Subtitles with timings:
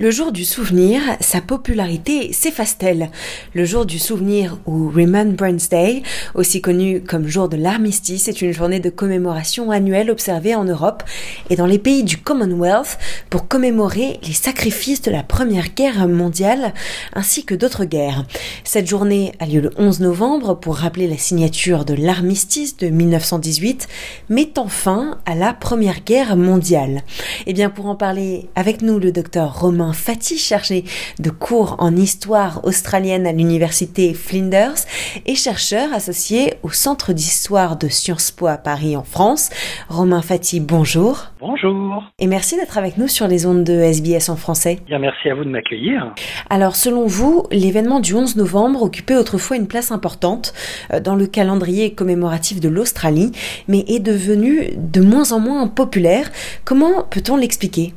[0.00, 3.10] Le jour du souvenir, sa popularité s'efface-t-elle?
[3.52, 6.02] Le jour du souvenir ou Remembrance Day,
[6.34, 11.02] aussi connu comme jour de l'armistice, est une journée de commémoration annuelle observée en Europe
[11.50, 12.98] et dans les pays du Commonwealth
[13.28, 16.72] pour commémorer les sacrifices de la Première Guerre mondiale
[17.12, 18.24] ainsi que d'autres guerres.
[18.64, 23.86] Cette journée a lieu le 11 novembre pour rappeler la signature de l'armistice de 1918,
[24.30, 27.02] mettant fin à la Première Guerre mondiale.
[27.40, 30.84] Et eh bien pour en parler avec nous le docteur Romain Fatih, chargé
[31.18, 34.86] de cours en histoire australienne à l'université Flinders
[35.26, 39.50] et chercheur associé au Centre d'histoire de Sciences Po à Paris en France.
[39.88, 41.26] Romain Fatih, bonjour.
[41.40, 42.04] Bonjour.
[42.18, 44.78] Et merci d'être avec nous sur les ondes de SBS en français.
[44.86, 46.14] Bien, merci à vous de m'accueillir.
[46.48, 50.52] Alors, selon vous, l'événement du 11 novembre occupait autrefois une place importante
[50.92, 53.32] euh, dans le calendrier commémoratif de l'Australie,
[53.68, 56.30] mais est devenu de moins en moins populaire.
[56.64, 57.92] Comment peut-on l'expliquer?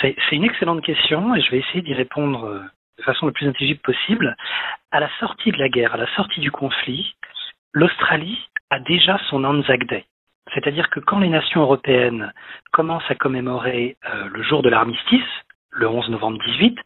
[0.00, 2.60] C'est une excellente question et je vais essayer d'y répondre euh,
[2.98, 4.36] de façon la plus intelligible possible.
[4.90, 7.14] À la sortie de la guerre, à la sortie du conflit,
[7.72, 8.38] l'Australie
[8.70, 10.04] a déjà son Anzac Day.
[10.54, 12.32] C'est-à-dire que quand les nations européennes
[12.72, 15.22] commencent à commémorer euh, le jour de l'armistice,
[15.70, 16.78] le 11 novembre 18,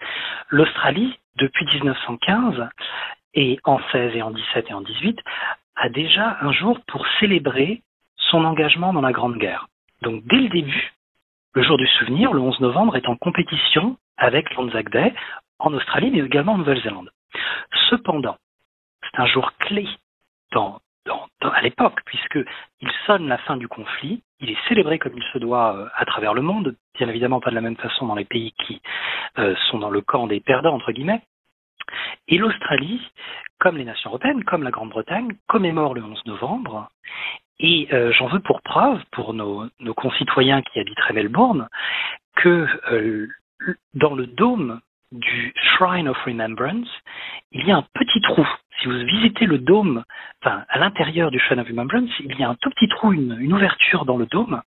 [0.48, 2.68] l'Australie, depuis 1915,
[3.34, 5.18] et en 16 et en 17 et en 18,
[5.76, 7.82] a déjà un jour pour célébrer
[8.16, 9.66] son engagement dans la Grande Guerre.
[10.02, 10.92] Donc dès le début,
[11.54, 15.12] le jour du souvenir, le 11 novembre, est en compétition avec l'Anzac Day
[15.58, 17.10] en Australie, mais également en Nouvelle-Zélande.
[17.90, 18.36] Cependant,
[19.02, 19.86] c'est un jour clé
[21.42, 25.76] à l'époque, puisqu'il sonne la fin du conflit, il est célébré comme il se doit
[25.76, 28.52] euh, à travers le monde, bien évidemment pas de la même façon dans les pays
[28.66, 28.80] qui
[29.38, 31.22] euh, sont dans le camp des perdants, entre guillemets.
[32.28, 33.00] Et l'Australie,
[33.58, 36.88] comme les nations européennes, comme la Grande-Bretagne, commémore le 11 novembre
[37.61, 41.69] et euh, j'en veux pour preuve, pour nos, concitoyens qui habiteraient Melbourne,
[42.36, 43.28] que euh,
[43.94, 44.80] dans le dôme
[45.12, 46.89] du Shrine of Remembrance,
[47.52, 48.46] il y a un petit trou.
[48.80, 50.05] Si vous visitez le dôme,
[50.42, 53.36] enfin à l'intérieur du Shrine of Remembrance, il y a un tout petit trou, une,
[53.39, 54.63] une ouverture dans le dôme,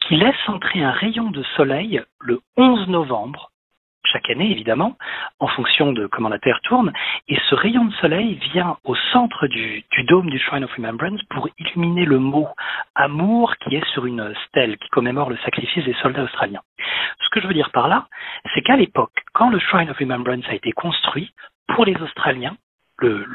[0.00, 3.51] qui laisse entrer un rayon de soleil le 11 novembre
[4.04, 4.96] chaque année évidemment,
[5.40, 6.92] en fonction de comment la Terre tourne,
[7.28, 11.48] et ce rayon de soleil vient au centre du, dôme du Shrine of Remembrance pour
[11.58, 12.48] illuminer le mot
[12.94, 16.62] amour qui est sur une stèle qui commémore le sacrifice des soldats australiens.
[17.24, 18.06] Ce que je veux dire par là,
[18.54, 21.32] c'est qu'à l'époque, quand le Shrine of Remembrance a été construit,
[21.74, 22.56] pour les Australiens,
[23.02, 23.26] le,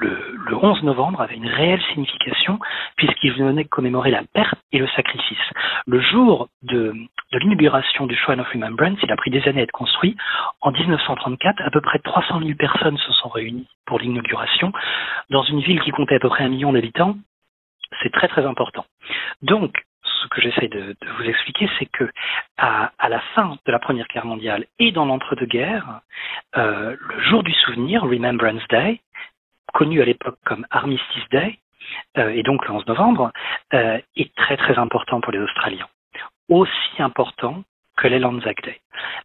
[0.48, 2.60] le, 11 novembre avait une réelle signification
[2.96, 5.38] puisqu'il venait commémorer la perte et le sacrifice.
[5.86, 6.94] Le jour de,
[7.32, 10.16] de l'inauguration du Shrine of Remembrance, il a pris des années à être construit.
[10.62, 14.72] En 1934, à peu près 300 000 personnes se sont réunies pour l'inauguration
[15.30, 17.16] dans une ville qui comptait à peu près un million d'habitants.
[18.02, 18.86] C'est très très important.
[19.42, 22.10] Donc, ce que j'essaie de, vous expliquer, c'est que
[22.58, 26.02] à, la fin de la Première Guerre mondiale et dans l'entre-deux-guerres,
[26.58, 29.00] euh, le jour du souvenir, Remembrance Day,
[29.74, 31.60] connu à l'époque comme Armistice Day,
[32.18, 33.32] euh, et donc le 11 novembre,
[33.74, 35.88] euh, est très très important pour les Australiens.
[36.50, 37.64] Aussi important
[37.98, 38.80] que les Lanzac Day.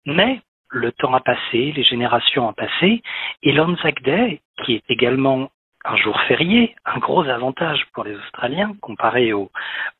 [0.07, 3.03] Mais le temps a passé, les générations ont passé,
[3.43, 5.51] et l'Anzac Day, qui est également
[5.85, 9.51] un jour férié, un gros avantage pour les Australiens comparé au,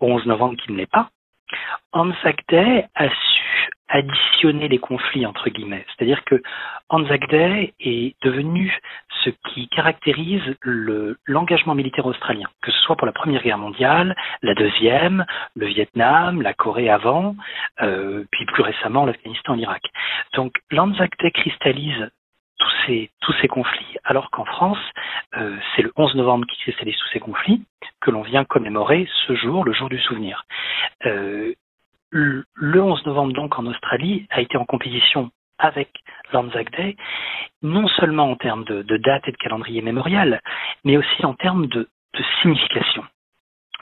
[0.01, 1.11] 11 novembre qui ne l'est pas,
[1.93, 3.52] Anzac Day a su
[3.89, 5.85] additionner les conflits entre guillemets.
[5.89, 6.43] C'est-à-dire que
[6.89, 8.79] Anzac Day est devenu
[9.25, 10.43] ce qui caractérise
[11.27, 15.25] l'engagement militaire australien, que ce soit pour la Première Guerre mondiale, la Deuxième,
[15.55, 17.37] le Vietnam, la Corée avant,
[17.83, 19.83] euh, puis plus récemment l'Afghanistan, l'Irak.
[20.35, 22.11] Donc l'Anzac Day cristallise
[23.19, 24.79] tous ces, conflits, alors qu'en France,
[25.37, 27.63] euh, c'est le 11 novembre qui cristallise tous ces conflits
[28.01, 30.45] que l'on vient commémorer ce jour, le jour du souvenir.
[31.07, 31.55] Euh,
[32.13, 35.91] le 11 novembre donc en Australie a été en compétition avec
[36.33, 36.97] l'Anzac Day,
[37.63, 40.41] non seulement en termes de, date et de calendrier mémorial,
[40.85, 41.89] mais aussi en termes de,
[42.43, 43.05] signification.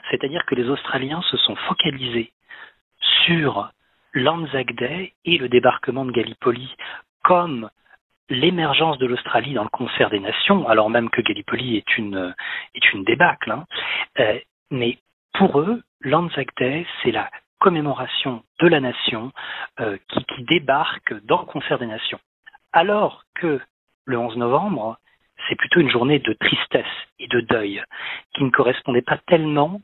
[0.09, 2.31] C'est-à-dire que les Australiens se sont focalisés
[3.25, 3.69] sur
[4.13, 6.73] l'Anzac Day et le débarquement de Gallipoli
[7.23, 7.69] comme
[8.29, 12.33] l'émergence de l'Australie dans le concert des nations, alors même que Gallipoli est une,
[12.73, 13.51] est une débâcle.
[13.51, 13.65] Hein.
[14.19, 14.39] Euh,
[14.69, 14.97] mais
[15.33, 17.29] pour eux, l'Anzac Day, c'est la
[17.61, 19.31] commémoration de la nation
[19.79, 22.19] euh, qui, débarque dans le concert des nations.
[22.73, 23.61] Alors que
[24.05, 24.97] le 11 novembre,
[25.47, 27.81] c'est plutôt une journée de tristesse et de deuil
[28.33, 29.79] qui ne correspondait pas tellement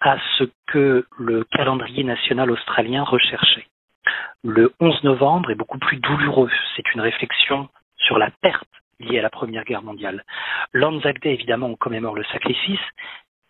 [0.00, 3.66] à ce que le calendrier national australien recherchait.
[4.42, 6.50] Le 11 novembre est beaucoup plus douloureux.
[6.76, 8.68] C'est une réflexion sur la perte
[8.98, 10.24] liée à la Première Guerre mondiale.
[10.72, 12.80] L'Anzac Day, évidemment, on commémore le sacrifice,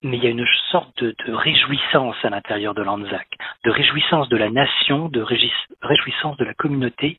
[0.05, 3.27] mais il y a une sorte de, réjouissance à l'intérieur de l'Anzac,
[3.65, 5.23] de réjouissance de la nation, de
[5.83, 7.19] réjouissance de la communauté,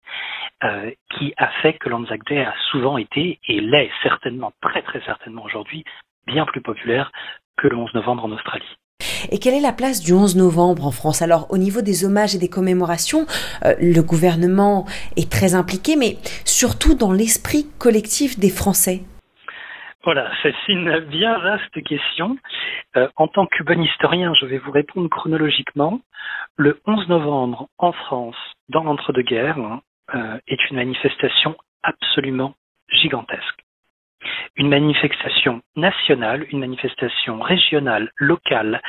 [0.64, 5.02] euh, qui a fait que l'Anzac Day a souvent été, et l'est certainement, très très
[5.02, 5.84] certainement aujourd'hui,
[6.28, 7.12] bien plus populaire
[7.58, 8.78] que le 11 novembre en Australie.
[9.32, 11.24] Et quelle est la place du 11 novembre en France?
[11.24, 13.26] Alors, au niveau des hommages et des commémorations,
[13.66, 14.86] euh, le gouvernement
[15.18, 19.02] est très impliqué, mais surtout dans l'esprit collectif des Français.
[20.06, 22.38] Voilà, c'est une bien vaste question.
[22.96, 26.00] Euh, en tant que bon historien, je vais vous répondre chronologiquement.
[26.58, 28.36] Le 11 novembre, en France,
[28.70, 29.82] dans l'entre-deux-guerres, hein,
[30.14, 32.54] euh, est une manifestation absolument
[32.88, 33.66] gigantesque.
[34.56, 38.84] Une manifestation nationale, une manifestation régionale, locale,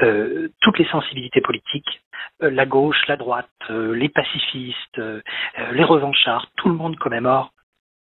[0.00, 2.00] euh, toutes les sensibilités politiques,
[2.40, 5.00] la gauche, la droite, les pacifistes,
[5.72, 7.52] les revanchards, tout le monde commémore,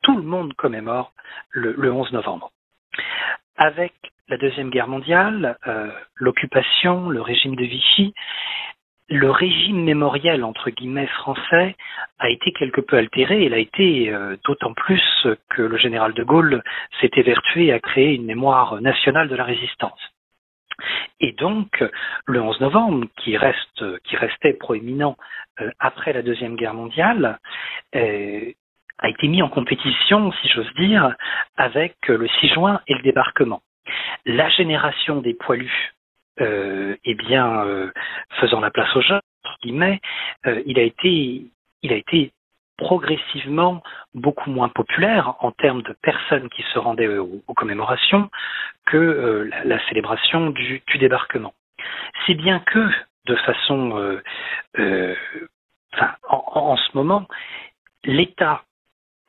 [0.04, 1.14] tout le monde commémore
[1.52, 2.52] le 11 novembre.
[3.58, 3.94] Avec
[4.30, 8.14] la Deuxième Guerre mondiale, euh, l'occupation, le régime de Vichy,
[9.10, 11.76] le régime mémoriel entre guillemets français
[12.20, 13.44] a été quelque peu altéré.
[13.44, 16.64] Il a été euh, d'autant plus que le général de Gaulle
[17.02, 20.00] s'était vertué à créer une mémoire nationale de la résistance.
[21.20, 21.84] Et donc,
[22.26, 25.18] le 11 novembre, qui, reste, qui restait proéminent
[25.60, 27.40] euh, après la Deuxième Guerre mondiale,
[29.00, 31.16] a été mis en compétition, si j'ose dire,
[31.58, 33.62] avec le 6 juin et le débarquement.
[34.26, 35.94] La génération des poilus,
[36.42, 37.92] euh, eh bien, euh,
[38.40, 40.00] faisant la place aux jeunes, entre guillemets,
[40.46, 41.46] euh, il a été,
[41.82, 42.32] il a été
[42.78, 48.30] progressivement beaucoup moins populaire en termes de personnes qui se rendaient aux, commémorations
[48.86, 51.54] que euh, la, célébration du, débarquement.
[52.26, 52.90] Si bien que,
[53.26, 54.20] de façon,
[54.78, 57.28] enfin, en, en, ce moment,
[58.06, 58.64] l'État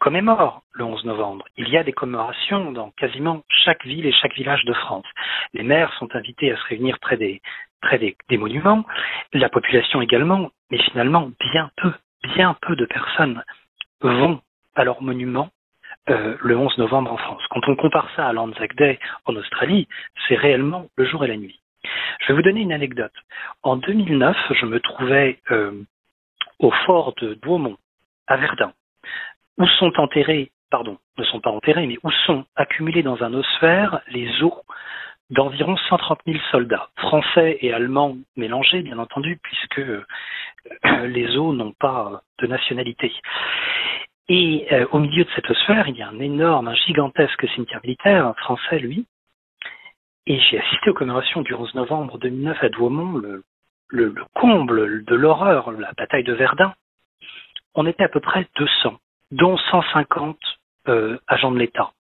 [0.00, 1.44] commémore le 11 novembre.
[1.56, 5.04] Il y a des commémorations dans quasiment chaque ville et chaque village de France.
[5.52, 7.40] Les maires sont invités à se réunir près des,
[7.82, 8.84] près des, monuments,
[9.32, 11.92] la population également, mais finalement bien peu,
[12.34, 13.44] bien peu de personnes
[14.00, 14.40] vont
[14.74, 15.50] à leurs monuments
[16.08, 17.42] euh, le 11 novembre en France.
[17.50, 19.86] Quand on compare ça à l'Anzac Day en Australie,
[20.26, 21.60] c'est réellement le jour et la nuit.
[22.20, 23.12] Je vais vous donner une anecdote.
[23.62, 25.72] En 2009, je me trouvais euh,
[26.58, 27.76] au fort de Douaumont,
[28.26, 28.72] à Verdun
[29.60, 34.00] où sont enterrés, pardon, ne sont pas enterrés, mais où sont accumulés dans un osphère
[34.08, 34.54] les os
[35.28, 40.04] d'environ 130 000 soldats, français et allemands mélangés, bien entendu, puisque euh,
[41.06, 43.12] les os n'ont pas de nationalité.
[44.28, 47.80] Et euh, au milieu de cette osphère, il y a un énorme, un gigantesque cimetière
[47.84, 49.06] militaire, français, lui.
[50.26, 53.20] Et j'ai assisté aux commémorations du 11 novembre 2009 à Douaumont,
[53.88, 56.72] le comble de l'horreur, la bataille de Verdun.
[57.74, 58.98] On était à peu près 200
[59.30, 60.38] dont 150
[60.88, 61.92] euh, agents de l'État.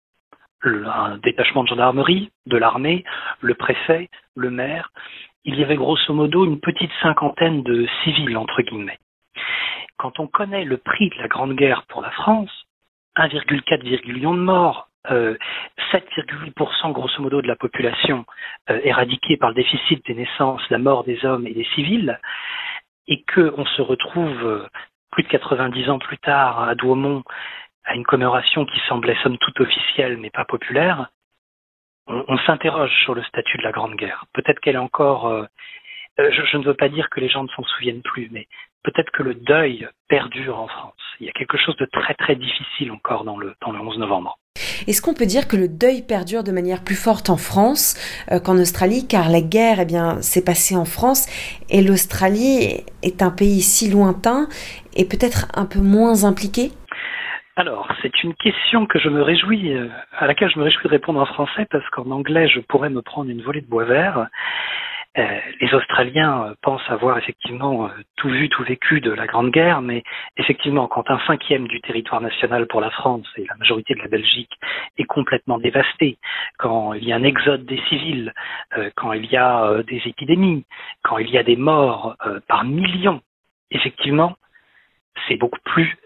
[0.64, 3.06] Un détachement de gendarmerie, de l'armée,
[3.40, 4.92] le préfet, le maire.
[5.46, 9.00] Il y avait grosso modo une petite cinquantaine de civils, entre guillemets.
[9.98, 12.52] Quand on connaît le prix de la Grande Guerre pour la France,
[13.18, 15.38] 1,4 million de morts, euh,
[15.92, 18.26] 7,8% grosso modo de la population
[18.70, 22.20] euh, éradiquée par le déficit des naissances, la mort des hommes et des civils,
[23.08, 24.68] et qu'on se retrouve euh,
[25.20, 27.24] plus de 90 ans plus tard, à Douaumont,
[27.84, 31.10] à une commémoration qui semblait somme toute officielle mais pas populaire,
[32.08, 34.26] on, s'interroge sur le statut de la Grande Guerre.
[34.34, 35.28] Peut-être qu'elle est encore...
[35.28, 35.44] Euh,
[36.20, 38.48] euh, je, ne veux pas dire que les gens ne s'en souviennent plus, mais
[38.84, 40.96] peut-être que le deuil perdure en France.
[41.20, 44.00] Il y a quelque chose de très très difficile encore dans le, dans le 11
[44.00, 44.39] novembre.
[44.88, 47.96] Est-ce qu'on peut dire que le deuil perdure de manière plus forte en France
[48.32, 51.28] euh, qu'en Australie, car la guerre, eh bien, s'est passée en France
[51.70, 54.48] et l'Australie est un pays si lointain
[54.96, 56.72] et peut-être un peu moins impliqué?
[57.56, 60.90] Alors, c'est une question que je me réjouis, euh, à laquelle je me réjouis de
[60.90, 64.28] répondre en français parce qu'en anglais, je pourrais me prendre une volée de bois vert.
[65.20, 69.52] Euh, les Australiens euh, pensent avoir effectivement euh, tout vu, tout vécu de la Grande
[69.52, 70.04] Guerre, mais
[70.38, 74.08] effectivement, quand un cinquième du territoire national pour la France et la majorité de la
[74.08, 74.52] Belgique
[74.98, 76.18] est complètement dévasté,
[76.58, 78.34] quand il y a un exode des civils,
[78.96, 80.66] quand il y a des épidémies,
[81.04, 82.16] quand il y a des morts
[82.48, 83.22] par millions,
[83.72, 84.38] effectivement,
[85.28, 85.98] c'est beaucoup plus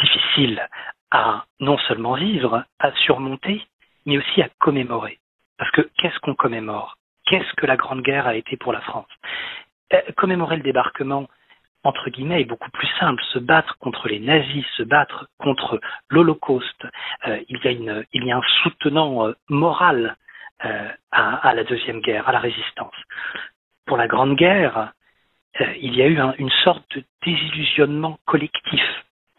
[0.00, 0.68] difficile
[1.10, 3.62] à non seulement vivre, à surmonter,
[4.06, 5.18] mais aussi à commémorer.
[5.58, 6.99] Parce que qu'est-ce qu'on commémore?
[7.30, 9.08] Qu'est-ce que la Grande Guerre a été pour la France
[9.94, 11.28] euh, Commémorer le débarquement,
[11.84, 13.22] entre guillemets, est beaucoup plus simple.
[13.32, 16.86] Se battre contre les nazis, se battre contre l'Holocauste,
[17.28, 17.60] euh, il,
[18.24, 20.16] y a un soutenant euh, moral
[21.10, 22.94] à, la Deuxième Guerre, à la résistance.
[23.86, 24.92] Pour la Grande Guerre,
[25.80, 28.82] il y a eu une sorte de désillusionnement collectif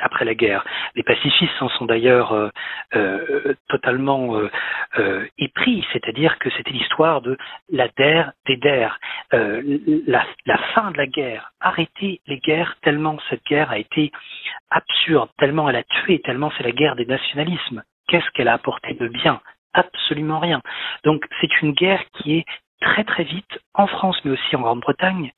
[0.01, 0.65] après la guerre.
[0.95, 2.49] Les pacifistes en sont d'ailleurs euh,
[2.95, 4.35] euh, totalement
[4.97, 7.37] euh, épris, c'est-à-dire que c'était l'histoire de
[7.71, 8.99] la der des der,
[9.31, 14.11] la, la, fin de la guerre, arrêter les guerres tellement cette guerre a été
[14.69, 17.83] absurde, tellement elle a tué, tellement c'est la guerre des nationalismes.
[18.07, 19.41] Qu'est-ce qu'elle a apporté de bien?
[19.73, 20.61] Absolument rien.
[21.03, 22.45] Donc c'est une guerre qui est
[22.81, 25.31] très très vite, en France mais aussi en Grande-Bretagne,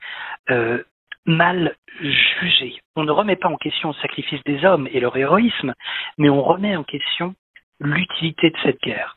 [0.50, 0.82] euh,
[1.26, 2.80] mal jugé.
[2.96, 5.74] On ne remet pas en question le sacrifice des hommes et leur héroïsme,
[6.18, 7.34] mais on remet en question
[7.80, 9.16] l'utilité de cette guerre.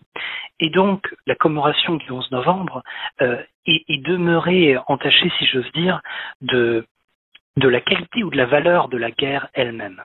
[0.59, 2.83] Et donc, la commémoration du 11 novembre
[3.21, 6.01] euh, est, demeurée entachée, si j'ose dire,
[6.41, 6.85] de,
[7.57, 10.03] de la qualité ou de la valeur de la guerre elle-même.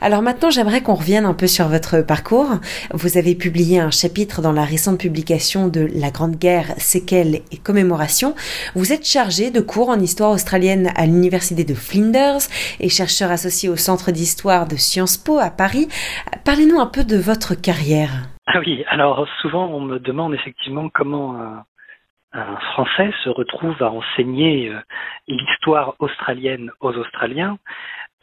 [0.00, 2.50] Alors maintenant, j'aimerais qu'on revienne un peu sur votre parcours.
[2.92, 7.58] Vous avez publié un chapitre dans la récente publication de La Grande Guerre, séquelles et
[7.58, 8.34] commémorations.
[8.76, 12.46] Vous êtes chargé de cours en histoire australienne à l'université de Flinders
[12.78, 15.88] et chercheur associé au Centre d'histoire de Sciences Po à Paris.
[16.44, 18.28] Parlez-nous un peu de votre carrière.
[18.46, 21.36] Ah oui, alors souvent on me demande effectivement comment
[22.32, 24.78] un, Français se retrouve à enseigner euh,
[25.26, 27.58] l'histoire australienne aux Australiens.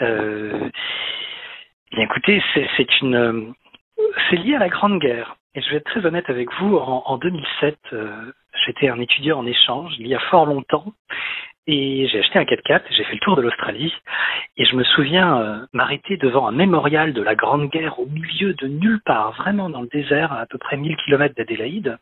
[0.01, 0.69] Euh,
[2.03, 3.41] écoutez, c'est une, euh,
[4.29, 5.35] c'est lié à la Grande Guerre.
[5.55, 6.75] Et je vais être très honnête avec vous.
[6.77, 8.31] En, 2007, euh,
[8.65, 10.85] j'étais un étudiant en échange il y a fort longtemps,
[11.67, 12.81] et j'ai acheté un 4x4.
[12.91, 13.93] J'ai fait le tour de l'Australie,
[14.57, 18.53] et je me souviens euh, m'arrêter devant un mémorial de la Grande Guerre au milieu
[18.53, 21.97] de nulle part, vraiment dans le désert, à, à peu près 1000 km d'Adélaïde.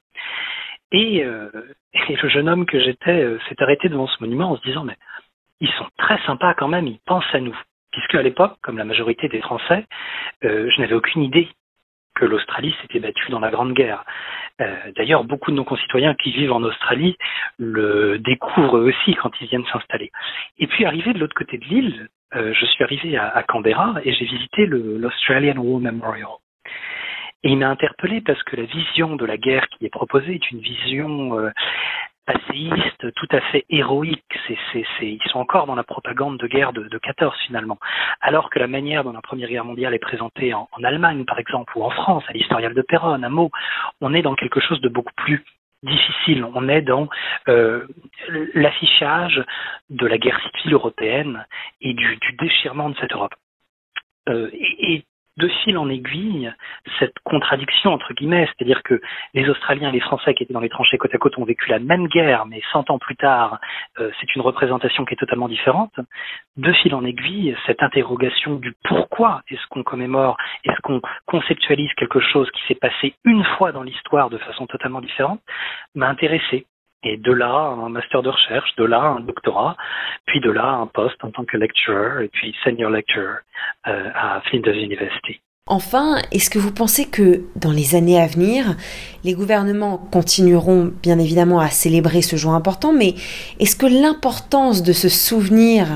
[0.91, 4.95] Et, le jeune homme que j'étais s'est arrêté devant ce monument en se disant mais
[5.59, 7.57] ils sont très sympas quand même, ils pensent à nous
[7.93, 9.85] puisque à l'époque, comme la majorité des Français,
[10.43, 11.47] euh, je n'avais aucune idée
[12.15, 14.03] que l'Australie s'était battue dans la Grande Guerre.
[14.61, 17.15] Euh, d'ailleurs, beaucoup de nos concitoyens qui vivent en Australie
[17.57, 20.11] le découvrent aussi quand ils viennent s'installer.
[20.59, 23.95] Et puis arrivé de l'autre côté de l'île, euh, je suis arrivé à, à Canberra
[24.03, 26.29] et j'ai visité l'Australian War Memorial.
[27.43, 30.51] Et il m'a interpellé parce que la vision de la guerre qui est proposée est
[30.51, 31.51] une vision
[32.25, 34.23] passéiste, tout à fait héroïque.
[34.47, 37.77] C'est, c'est, c'est, ils sont encore dans la propagande de guerre de, de 14 finalement.
[38.21, 41.39] Alors que la manière dont la Première Guerre mondiale est présentée en, en Allemagne, par
[41.39, 43.51] exemple, ou en France, à l'historial de Perron, à Meaux,
[44.01, 45.43] on est dans quelque chose de beaucoup plus
[45.83, 46.45] difficile.
[46.55, 47.09] On est dans
[47.49, 47.85] euh,
[48.53, 49.43] l'affichage
[49.89, 51.45] de la guerre civile européenne
[51.81, 53.35] et du, du déchirement de cette Europe.
[54.29, 55.05] Euh, et, et
[55.37, 56.51] de fil en aiguille
[56.99, 59.01] cette contradiction entre guillemets, c'est-à-dire que
[59.33, 61.69] les Australiens et les Français qui étaient dans les tranchées côte à côte ont vécu
[61.69, 63.59] la même guerre, mais 100 ans plus tard,
[63.99, 65.93] euh, c'est une représentation qui est totalement différente.
[66.57, 72.19] De fil en aiguille, cette interrogation du pourquoi est-ce qu'on commémore, est-ce qu'on conceptualise quelque
[72.19, 75.41] chose qui s'est passé une fois dans l'histoire de façon totalement différente,
[75.95, 76.65] m'a intéressé.
[77.03, 79.75] Et de là, un master de recherche, de là, un doctorat,
[80.25, 83.39] puis de là, un poste en tant que lecturer, et puis senior lecturer
[83.87, 85.41] euh, à Flinders University.
[85.67, 88.65] Enfin, est-ce que vous pensez que dans les années à venir,
[89.23, 93.13] les gouvernements continueront bien évidemment à célébrer ce jour important, mais
[93.61, 95.87] est-ce que l'importance de se souvenir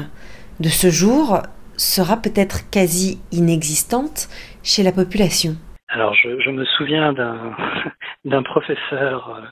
[0.62, 1.42] de ce jour
[1.76, 4.30] sera peut-être quasi inexistante
[4.64, 5.56] chez la population?
[5.90, 9.48] Alors, je, je, me souviens d'un professeur euh,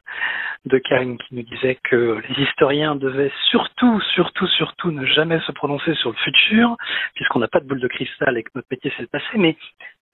[0.65, 5.51] de Karen qui nous disait que les historiens devaient surtout, surtout, surtout ne jamais se
[5.51, 6.75] prononcer sur le futur,
[7.13, 9.55] puisqu'on n'a pas de boule de cristal et que notre métier c'est le passé, mais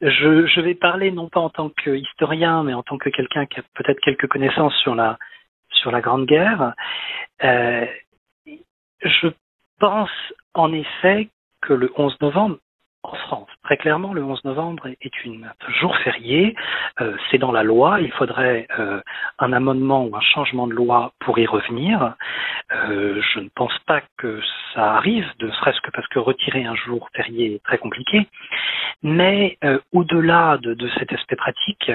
[0.01, 3.59] je, je, vais parler non pas en tant qu'historien, mais en tant que quelqu'un qui
[3.59, 5.17] a peut-être quelques connaissances sur la
[5.69, 6.73] sur la Grande Guerre.
[7.43, 7.85] Euh,
[9.03, 9.27] je
[9.79, 10.09] pense
[10.53, 11.29] en effet
[11.61, 12.57] que le 11 novembre,
[13.03, 13.49] en France.
[13.63, 16.55] Très clairement, le 11 novembre est une, un jour férié.
[16.99, 17.99] Euh, c'est dans la loi.
[18.01, 19.01] Il faudrait euh,
[19.39, 22.15] un amendement ou un changement de loi pour y revenir.
[22.71, 24.39] Euh, je ne pense pas que
[24.73, 28.27] ça arrive, ne serait-ce que parce que retirer un jour férié est très compliqué.
[29.03, 31.91] Mais euh, au-delà de, de, cet aspect pratique,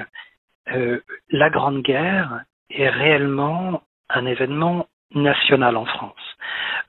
[0.73, 6.37] euh, la Grande Guerre est réellement un événement national en France.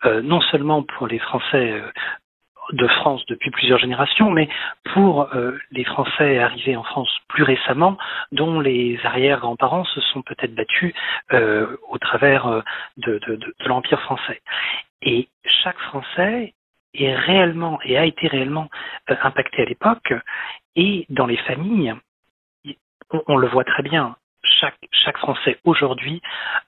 [0.05, 1.91] Euh, non seulement pour les Français euh,
[2.74, 4.50] de France depuis plusieurs générations, mais
[4.93, 7.97] pour euh, les Français arrivés en France plus récemment,
[8.31, 10.93] dont les arrière-grands-parents se sont peut-être battus
[11.33, 12.62] euh, au travers euh,
[12.97, 13.19] de,
[13.65, 14.41] l'Empire français.
[15.01, 15.29] Et
[15.63, 16.53] chaque Français
[16.93, 18.69] est réellement et a été réellement
[19.07, 20.13] impacté à l'époque,
[20.75, 21.93] et dans les familles,
[23.27, 24.15] on le voit très bien,
[24.60, 26.22] chaque, Français aujourd'hui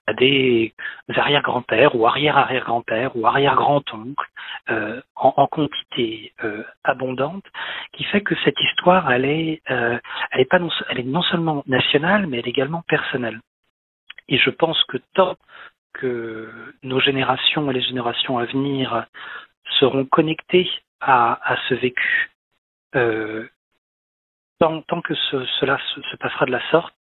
[0.08, 0.74] a des
[1.08, 4.30] arrière-grands-pères ou arrière-arrière-grands-pères ou arrière-grand-oncles
[4.70, 7.46] euh, en, quantité euh, abondante,
[7.94, 10.00] qui fait que cette histoire, elle est, euh,
[10.50, 13.40] pas non, seulement nationale, mais elle est également personnelle.
[14.28, 15.36] Et je pense que tant
[15.94, 16.50] que
[16.84, 19.06] nos générations et les générations à venir
[19.80, 20.70] seront connectées
[21.02, 22.30] à, ce vécu
[24.60, 26.94] tant, que ce, cela se, passera de la sorte,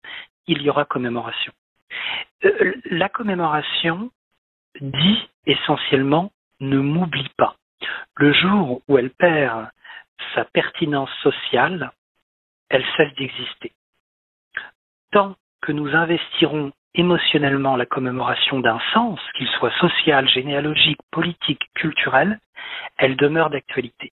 [0.48, 1.54] il y aura commémoration.
[2.46, 4.12] Euh, la commémoration
[4.82, 7.56] dit essentiellement ne m'oublie pas.
[8.16, 9.70] Le jour où elle perd
[10.34, 11.92] sa pertinence sociale,
[12.70, 13.74] elle cesse d'exister.
[15.12, 22.40] Tant que nous investirons émotionnellement la commémoration d'un sens, qu'il soit social, généalogique, politique, culturel,
[22.98, 24.12] elle demeure d'actualité.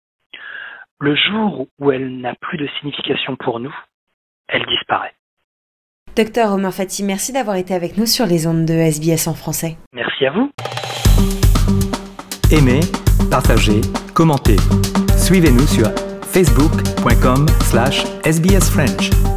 [0.99, 3.75] Le jour où elle n'a plus de signification pour nous,
[4.47, 5.15] elle disparaît.
[6.15, 9.75] Docteur Romain Fati, merci d'avoir été avec nous sur les ondes de SBS en français.
[9.91, 10.49] Merci à vous.
[12.51, 12.79] Aimez,
[13.29, 13.81] partagez,
[14.13, 14.55] commentez.
[15.17, 15.87] Suivez-nous sur
[16.21, 19.34] facebook.com slash sbsfrench.